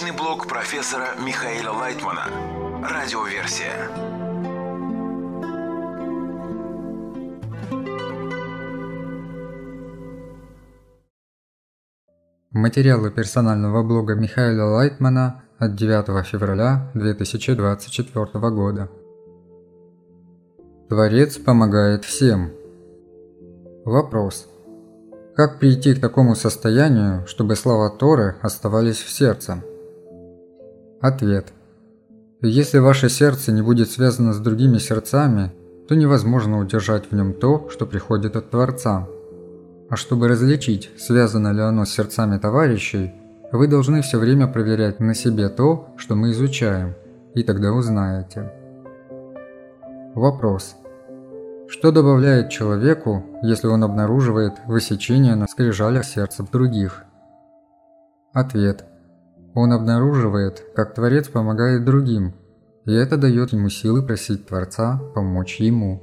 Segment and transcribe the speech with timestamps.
[0.00, 2.22] Научный блог профессора Михаила Лайтмана.
[2.82, 3.90] Радиоверсия.
[12.50, 18.88] Материалы персонального блога Михаила Лайтмана от 9 февраля 2024 года.
[20.88, 22.52] Творец помогает всем.
[23.84, 24.48] Вопрос.
[25.36, 29.62] Как прийти к такому состоянию, чтобы слова Торы оставались в сердце?
[31.00, 31.54] Ответ.
[32.42, 35.52] Если ваше сердце не будет связано с другими сердцами,
[35.88, 39.08] то невозможно удержать в нем то, что приходит от Творца.
[39.88, 43.14] А чтобы различить, связано ли оно с сердцами товарищей,
[43.50, 46.94] вы должны все время проверять на себе то, что мы изучаем,
[47.34, 48.52] и тогда узнаете.
[50.14, 50.76] Вопрос.
[51.68, 57.04] Что добавляет человеку, если он обнаруживает высечение на скрижалях сердца других?
[58.32, 58.84] Ответ.
[59.54, 62.34] Он обнаруживает, как Творец помогает другим,
[62.86, 66.02] и это дает ему силы просить Творца помочь ему.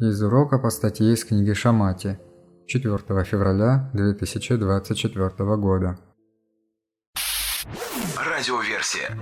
[0.00, 2.18] Из урока по статье из книги Шамати
[2.66, 5.98] 4 февраля 2024 года.
[8.16, 9.16] Радиоверсия.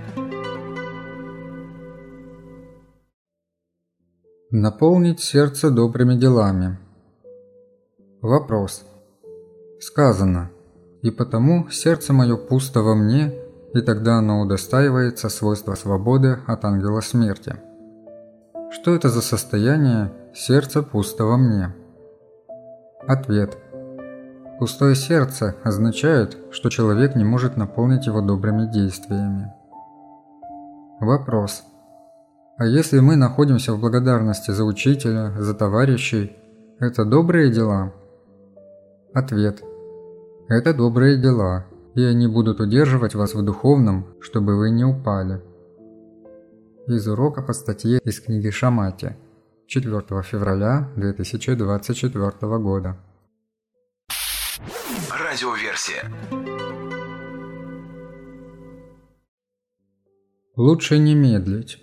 [4.49, 6.79] Наполнить сердце добрыми делами.
[8.21, 8.85] Вопрос.
[9.79, 10.49] Сказано,
[11.03, 13.33] и потому сердце мое пусто во мне,
[13.73, 17.55] и тогда оно удостаивается свойства свободы от ангела смерти.
[18.71, 21.75] Что это за состояние «сердце пусто во мне»?
[23.05, 23.57] Ответ.
[24.59, 29.53] Пустое сердце означает, что человек не может наполнить его добрыми действиями.
[31.01, 31.63] Вопрос.
[32.57, 36.37] А если мы находимся в благодарности за учителя, за товарищей,
[36.79, 37.91] это добрые дела?
[39.13, 39.61] Ответ.
[40.49, 45.41] Это добрые дела, и они будут удерживать вас в духовном, чтобы вы не упали.
[46.87, 49.15] Из урока по статье из книги Шамати
[49.67, 52.97] 4 февраля 2024 года.
[55.09, 56.11] Радиоверсия.
[60.57, 61.81] Лучше не медлить.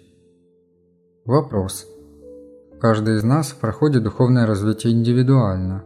[1.25, 1.87] Вопрос.
[2.78, 5.84] Каждый из нас проходит духовное развитие индивидуально.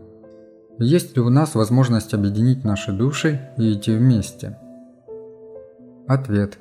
[0.78, 4.58] Есть ли у нас возможность объединить наши души и идти вместе?
[6.08, 6.58] Ответ.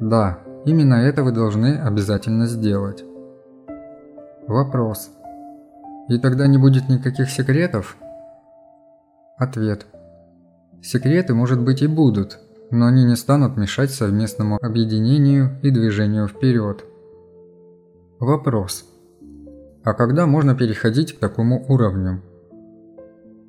[0.00, 3.04] Да, именно это вы должны обязательно сделать.
[4.46, 5.10] Вопрос.
[6.08, 7.98] И тогда не будет никаких секретов?
[9.36, 9.86] Ответ.
[10.82, 12.38] Секреты, может быть, и будут,
[12.70, 16.84] но они не станут мешать совместному объединению и движению вперед.
[18.18, 18.86] Вопрос.
[19.84, 22.22] А когда можно переходить к такому уровню?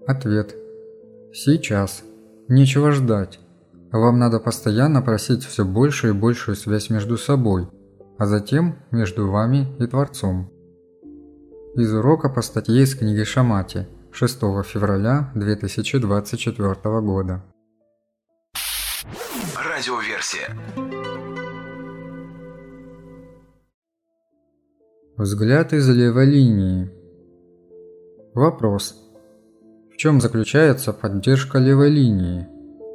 [0.08, 0.56] Ответ.
[1.34, 2.02] Сейчас.
[2.48, 3.42] Нечего ждать.
[3.92, 7.68] Вам надо постоянно просить все большую и большую связь между собой,
[8.18, 10.50] а затем между вами и Творцом.
[11.76, 17.44] Из урока по статье из книги Шамати 6 февраля 2024 года.
[19.58, 20.56] Радиоверсия.
[25.18, 26.90] Взгляд из левой линии.
[28.34, 29.07] Вопрос.
[29.98, 32.46] В чем заключается поддержка левой линии?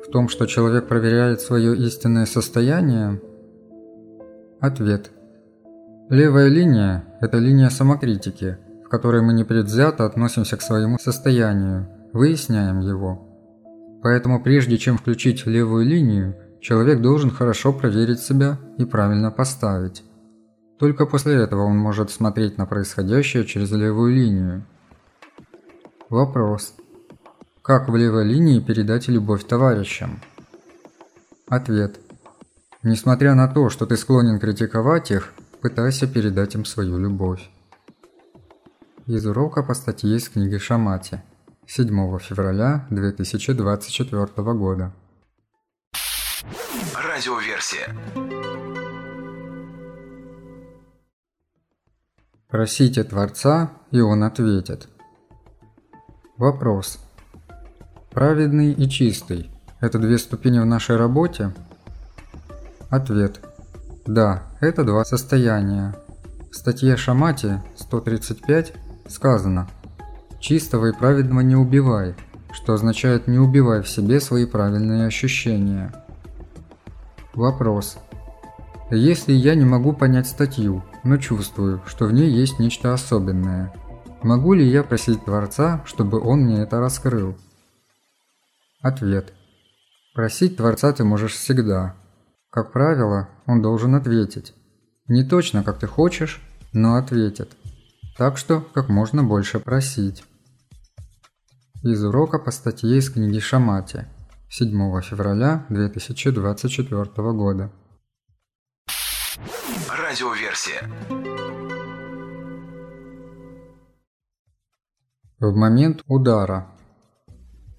[0.07, 3.21] В том, что человек проверяет свое истинное состояние?
[4.61, 5.11] Ответ.
[6.11, 13.27] Левая линия– это линия самокритики, в которой мы непредвзято относимся к своему состоянию, выясняем его.
[14.01, 20.05] Поэтому прежде чем включить левую линию, человек должен хорошо проверить себя и правильно поставить.
[20.79, 24.63] Только после этого он может смотреть на происходящее через левую линию.
[26.09, 26.75] Вопрос.
[27.63, 30.21] Как в левой линии передать любовь товарищам?
[31.49, 32.01] Ответ.
[32.83, 37.49] Несмотря на то, что ты склонен критиковать их, пытайся передать им свою любовь.
[39.07, 41.23] Из урока по статье из книги Шамати
[41.69, 44.93] 7 февраля 2024 года.
[46.97, 47.95] Радиоверсия.
[52.49, 54.89] Просите Творца, и Он ответит.
[56.37, 56.99] Вопрос.
[58.13, 59.51] Праведный и чистый–
[59.81, 61.55] это две ступени в нашей работе?
[62.91, 63.41] Ответ.
[64.05, 65.95] Да, это два состояния.
[66.51, 68.75] В статье Шамати 135
[69.09, 69.67] сказано
[70.41, 72.15] «Чистого и праведного не убивай»,
[72.53, 75.91] что означает «не убивай в себе свои правильные ощущения».
[77.33, 77.97] Вопрос.
[78.91, 83.73] Если я не могу понять статью, но чувствую, что в ней есть нечто особенное,
[84.23, 87.39] могу ли я просить Творца, чтобы он мне это раскрыл?
[88.83, 89.33] Ответ.
[90.13, 91.95] Просить Творца ты можешь всегда.
[92.51, 94.55] Как правило, он должен ответить.
[95.07, 96.41] Не точно, как ты хочешь,
[96.73, 97.57] но ответит.
[98.19, 100.25] Так что как можно больше просить.
[101.85, 104.07] Из урока по статье из книги Шамати
[104.51, 107.71] 7 февраля 2024 года.
[109.89, 110.91] Радиоверсия.
[115.39, 116.67] В момент удара.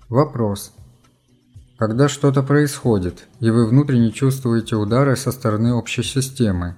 [0.09, 0.73] Вопрос.
[1.85, 6.77] Когда что-то происходит, и вы внутренне чувствуете удары со стороны общей системы,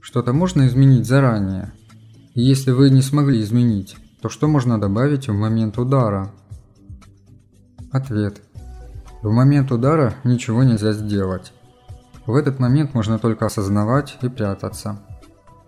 [0.00, 1.70] что-то можно изменить заранее?
[2.32, 6.32] И если вы не смогли изменить, то что можно добавить в момент удара?
[7.92, 8.40] Ответ.
[9.20, 11.52] В момент удара ничего нельзя сделать.
[12.24, 14.98] В этот момент можно только осознавать и прятаться.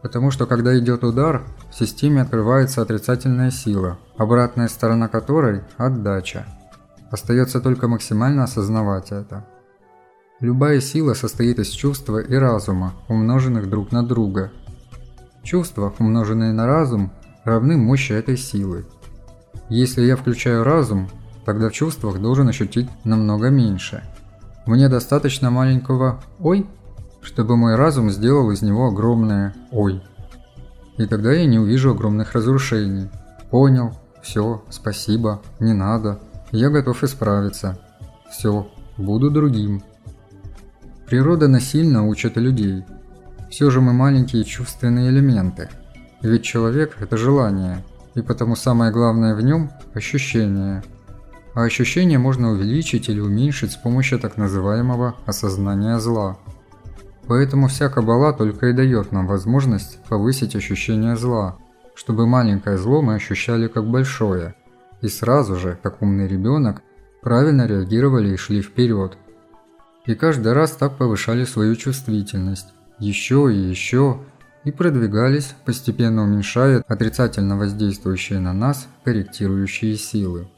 [0.01, 6.47] Потому что когда идет удар, в системе открывается отрицательная сила, обратная сторона которой– отдача.
[7.11, 9.45] Остается только максимально осознавать это.
[10.39, 14.53] Любая сила состоит из чувства и разума, умноженных друг на друга.
[15.43, 17.11] Чувства, умноженные на разум,
[17.45, 18.87] равны мощи этой силы.
[19.69, 21.11] Если я включаю разум,
[21.45, 24.03] тогда в чувствах должен ощутить намного меньше.
[24.67, 26.67] Мне достаточно маленького «ой»,
[27.23, 30.03] чтобы мой разум сделал из него огромное «ой».
[30.97, 33.11] И тогда я не увижу огромных разрушений.
[33.51, 36.19] Понял, все, спасибо, не надо,
[36.51, 37.79] я готов исправиться.
[38.31, 39.83] Все, буду другим.
[41.07, 42.85] Природа насильно учит людей.
[43.51, 45.69] Все же мы маленькие чувственные элементы.
[46.23, 50.83] Ведь человек– это желание, и потому самое главное в нем– ощущение.
[51.55, 56.39] А ощущение можно увеличить или уменьшить с помощью так называемого осознания зла–
[57.31, 61.59] Поэтому вся кабала только и дает нам возможность повысить ощущение зла,
[61.95, 64.57] чтобы маленькое зло мы ощущали как большое,
[65.03, 66.83] и сразу же, как умный ребенок,
[67.23, 69.17] правильно реагировали и шли вперед.
[70.07, 74.21] И каждый раз так повышали свою чувствительность, еще и еще,
[74.65, 80.49] и продвигались, постепенно уменьшая отрицательно воздействующие на нас корректирующие силы.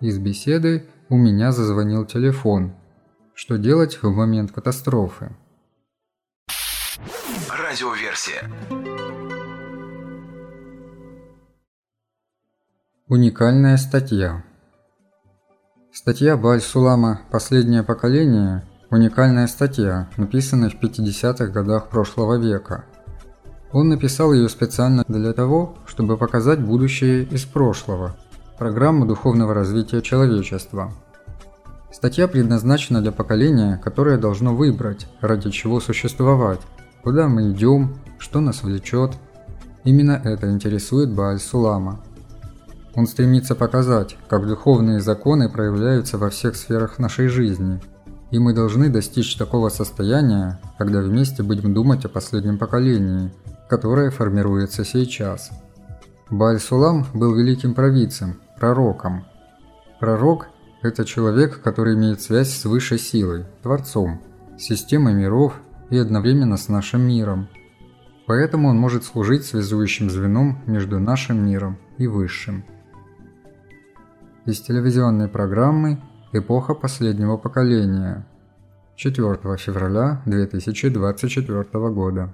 [0.00, 2.74] Из беседы у меня зазвонил телефон–
[3.36, 5.36] что делать в момент катастрофы?
[7.50, 8.50] Радиоверсия.
[13.08, 14.44] Уникальная статья.
[15.92, 22.84] Статья Баль-Сулама «Последнее поколение»– уникальная статья, написанная в 50-х годах прошлого века.
[23.72, 28.16] Он написал ее специально для того, чтобы показать будущее из прошлого,
[28.58, 30.92] программу духовного развития человечества–
[31.96, 36.60] Статья предназначена для поколения, которое должно выбрать, ради чего существовать,
[37.02, 39.12] куда мы идем, что нас влечет.
[39.84, 42.02] Именно это интересует Бааль Сулама.
[42.96, 47.78] Он стремится показать, как духовные законы проявляются во всех сферах нашей жизни,
[48.30, 53.30] и мы должны достичь такого состояния, когда вместе будем думать о последнем поколении,
[53.68, 55.50] которое формируется сейчас.
[56.30, 59.26] Бааль Сулам был великим провидцем, пророком.
[60.00, 60.48] Пророк
[60.82, 64.22] это человек, который имеет связь с высшей силой, Творцом,
[64.58, 65.54] системой миров
[65.90, 67.48] и одновременно с нашим миром.
[68.26, 72.64] Поэтому он может служить связующим звеном между нашим миром и Высшим.
[74.46, 76.00] Из телевизионной программы
[76.32, 78.24] «Эпоха последнего поколения»
[78.94, 82.32] 4 февраля 2024 года.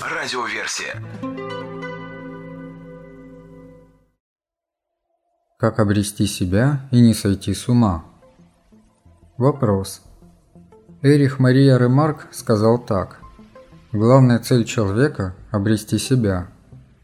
[0.00, 1.02] Радиоверсия.
[5.58, 8.06] Как обрести себя и не сойти с ума?
[9.36, 10.00] Вопрос.
[11.02, 13.20] Эрих Мария Ремарк сказал так.
[13.92, 16.48] Главная цель человека– обрести себя.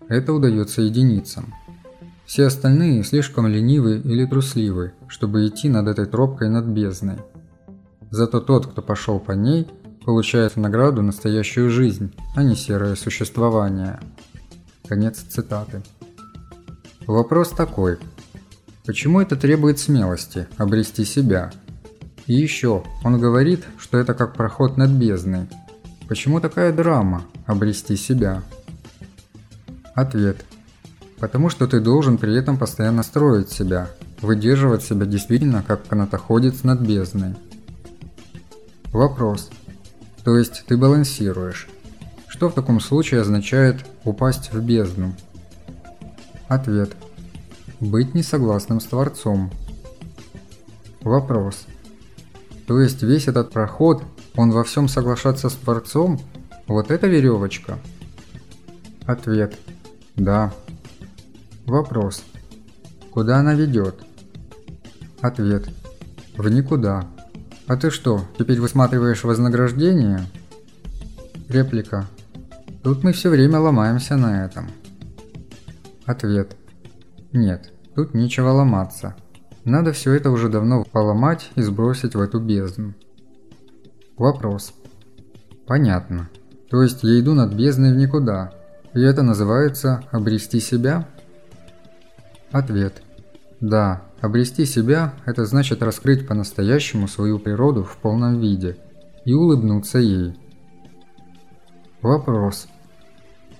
[0.08, 1.52] Это удается единицам.
[2.26, 7.18] Все остальные слишком ленивы или трусливы, чтобы идти над этой тропкой над бездной.
[8.10, 9.66] Зато тот, кто пошел по ней,
[10.04, 14.00] получает в награду настоящую жизнь, а не серое существование.
[14.88, 15.82] Конец цитаты.
[17.06, 17.98] Вопрос такой–
[18.86, 21.50] Почему это требует смелости– обрести себя?
[22.26, 25.48] И еще, он говорит, что это как проход над бездной.
[26.06, 28.44] Почему такая драма– обрести себя?
[29.92, 30.44] Ответ.
[31.18, 36.80] Потому что ты должен при этом постоянно строить себя, выдерживать себя действительно как канатоходец над
[36.80, 37.34] бездной.
[38.92, 39.50] Вопрос.
[40.24, 41.68] То есть ты балансируешь.
[42.28, 45.14] Что в таком случае означает упасть в бездну?
[46.48, 46.94] Ответ.
[47.80, 49.50] Быть несогласным с Творцом.
[51.00, 51.66] Вопрос.
[52.66, 54.02] То есть весь этот проход,
[54.34, 56.20] он во всем соглашаться с Творцом?
[56.66, 57.78] Вот это веревочка?
[59.06, 59.54] Ответ.
[60.16, 60.52] Да.
[61.66, 62.24] Вопрос.
[63.10, 63.96] Куда она ведет?
[65.20, 65.68] Ответ.
[66.36, 67.08] В никуда.
[67.66, 70.20] А ты что, теперь высматриваешь вознаграждение?
[71.48, 72.06] Реплика.
[72.84, 74.70] Тут мы все время ломаемся на этом.
[76.04, 76.56] Ответ.
[77.32, 79.16] Нет, тут нечего ломаться.
[79.64, 82.94] Надо все это уже давно поломать и сбросить в эту бездну.
[84.16, 84.72] Вопрос.
[85.66, 86.28] Понятно.
[86.70, 88.52] То есть я иду над бездной в никуда.
[88.94, 91.08] И это называется «обрести себя»?
[92.56, 93.02] Ответ.
[93.60, 98.78] Да, обрести себя– это значит раскрыть по-настоящему свою природу в полном виде
[99.26, 100.38] и улыбнуться ей.
[102.00, 102.66] Вопрос.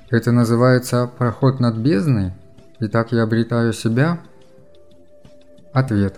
[0.09, 2.33] Это называется проход над бездной?
[2.81, 4.21] И так я обретаю себя?
[5.75, 6.15] Ответ.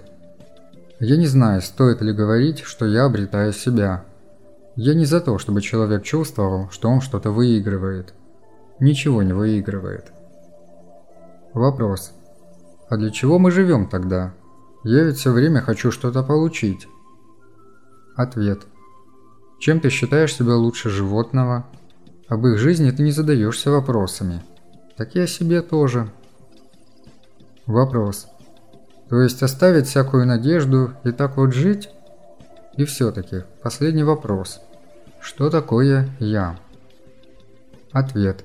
[1.00, 4.04] Я не знаю, стоит ли говорить, что я обретаю себя.
[4.76, 8.14] Я не за то, чтобы человек чувствовал, что он что-то выигрывает.
[8.78, 10.12] Ничего не выигрывает.
[11.54, 12.12] Вопрос.
[12.88, 14.34] А для чего мы живем тогда?
[14.84, 16.88] Я ведь все время хочу что-то получить.
[18.16, 18.66] Ответ.
[19.58, 21.66] Чем ты считаешь себя лучше животного?
[22.28, 24.42] Об их жизни ты не задаешься вопросами.
[24.96, 26.10] Так и о себе тоже.
[27.66, 28.28] Вопрос.
[29.08, 31.90] То есть оставить всякую надежду и так вот жить?
[32.76, 34.60] И все-таки, последний вопрос.
[35.20, 36.58] Что такое «я»?
[37.90, 38.44] Ответ.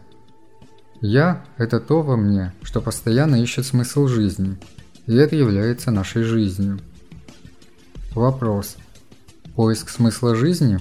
[1.06, 4.58] «Я»– это то во мне, что постоянно ищет смысл жизни,
[5.06, 6.80] и это является нашей жизнью.
[8.16, 8.78] Вопрос.
[9.54, 10.80] Поиск смысла жизни?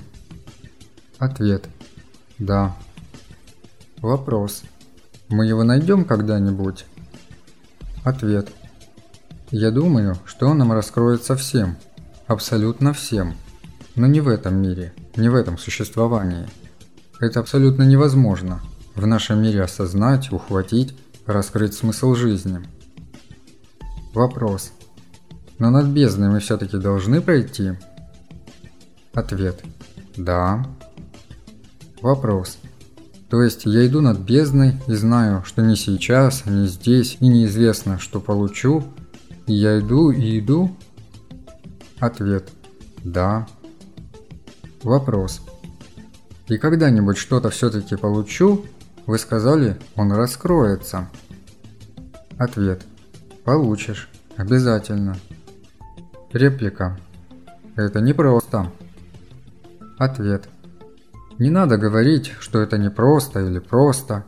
[1.19, 1.65] Ответ.
[2.39, 2.77] Да.
[3.97, 4.63] Вопрос.
[5.29, 6.85] Мы его найдем когда-нибудь?
[8.05, 8.49] Ответ.
[9.51, 11.77] Я думаю, что он нам раскроется всем.
[12.29, 13.35] Абсолютно всем.
[13.97, 16.47] Но не в этом мире, не в этом существовании.
[17.19, 18.63] Это абсолютно невозможно
[18.95, 20.95] в нашем мире осознать, ухватить,
[21.27, 22.61] раскрыть смысл жизни.
[24.15, 24.73] Вопрос.
[25.59, 27.73] Но над бездной мы все-таки должны пройти?
[29.15, 29.63] Ответ.
[30.17, 30.67] Да.
[32.01, 32.59] Вопрос.
[33.31, 37.99] То есть я иду над бездной и знаю, что не сейчас, не здесь и неизвестно,
[37.99, 38.85] что получу,
[39.47, 40.77] и я иду и иду?
[41.99, 42.51] Ответ.
[43.05, 43.47] Да.
[44.83, 45.41] Вопрос.
[46.49, 48.67] И когда-нибудь что-то все-таки получу?
[49.07, 51.09] Вы сказали, он раскроется.
[52.39, 52.83] Ответ.
[53.45, 54.09] Получишь.
[54.37, 55.17] Обязательно.
[56.33, 56.99] Реплика.
[57.77, 58.71] Это непросто.
[59.99, 60.49] Ответ.
[61.39, 64.25] Не надо говорить, что это непросто или просто,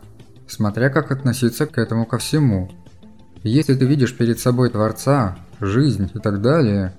[0.47, 2.71] смотря как относиться к этому ко всему.
[3.43, 6.95] Если ты видишь перед собой Творца, жизнь и так далее,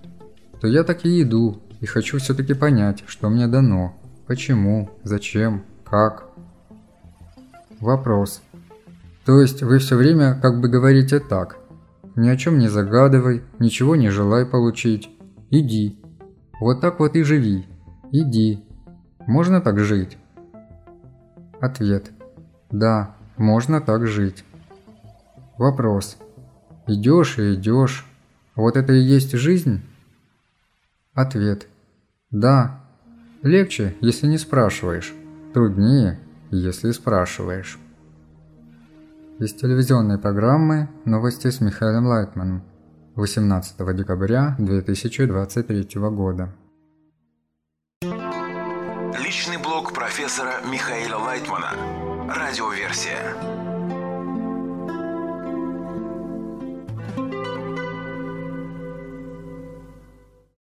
[0.62, 3.96] то я так и иду и хочу все-таки понять, что мне дано,
[4.28, 6.30] почему, зачем, как.
[7.86, 8.42] Вопрос.
[9.26, 11.60] То есть вы все время как бы говорите так.
[12.16, 15.08] Ни о чем не загадывай, ничего не желай получить.
[15.52, 16.02] Иди.
[16.60, 17.68] Вот так вот и живи.
[18.12, 18.66] Иди.
[19.28, 20.18] Можно так жить?
[21.62, 22.10] Ответ.
[22.72, 24.44] Да, можно так жить.
[25.60, 26.18] Вопрос.
[26.88, 28.04] Идешь и идешь.
[28.56, 29.84] Вот это и есть жизнь?
[31.14, 31.68] Ответ.
[32.32, 32.84] Да.
[33.44, 35.14] Легче, если не спрашиваешь.
[35.54, 36.20] Труднее,
[36.56, 37.78] если спрашиваешь.
[39.40, 42.64] Из телевизионной программы «Новости с Михаилом Лайтманом»
[43.16, 46.54] 18 декабря 2023 года.
[49.24, 51.72] Личный блог профессора Михаила Лайтмана.
[52.34, 53.75] Радиоверсия.